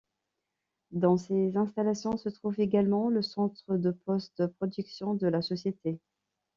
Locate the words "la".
5.27-5.43